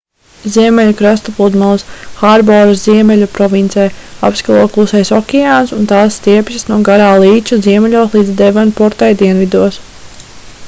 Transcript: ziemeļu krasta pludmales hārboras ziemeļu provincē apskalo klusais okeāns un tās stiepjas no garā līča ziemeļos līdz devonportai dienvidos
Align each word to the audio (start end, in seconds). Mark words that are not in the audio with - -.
ziemeļu 0.53 0.93
krasta 0.99 1.31
pludmales 1.39 1.83
hārboras 2.21 2.79
ziemeļu 2.85 3.27
provincē 3.35 3.83
apskalo 4.29 4.63
klusais 4.77 5.11
okeāns 5.17 5.73
un 5.81 5.85
tās 5.93 6.17
stiepjas 6.21 6.65
no 6.71 6.79
garā 6.89 7.09
līča 7.25 7.59
ziemeļos 7.67 8.15
līdz 8.19 8.31
devonportai 8.41 9.11
dienvidos 9.21 9.79